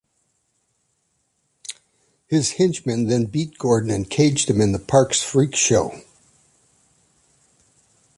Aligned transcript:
His 2.25 2.53
henchmen 2.53 3.05
then 3.05 3.25
beat 3.25 3.59
Gordon 3.59 3.91
and 3.91 4.09
cage 4.09 4.49
him 4.49 4.59
in 4.59 4.71
the 4.71 4.79
park's 4.79 5.21
freak 5.21 5.55
show. 5.55 6.01